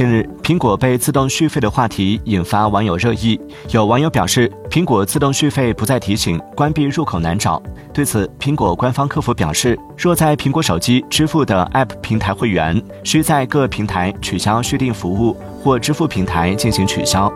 [0.00, 3.38] 近日苹果被自动续费的话题引发网友热议。
[3.68, 7.62] 有网友表示苹果自动续费不再提醒关闭入口难找。
[7.92, 17.30] 对此苹果官方客服表示若在苹果手机支付的 app 平台会员需在各平台取消续订服务或支付平台进行取消。